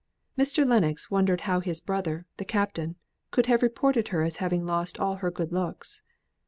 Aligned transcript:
Mr. 0.35 0.67
Lennox 0.67 1.11
wondered 1.11 1.41
how 1.41 1.59
his 1.59 1.79
brother, 1.79 2.25
the 2.37 2.43
Captain, 2.43 2.95
could 3.29 3.45
have 3.45 3.61
reported 3.61 4.07
her 4.07 4.23
as 4.23 4.37
having 4.37 4.65
lost 4.65 4.97
all 4.99 5.17
her 5.17 5.29
good 5.29 5.51
looks. 5.53 6.01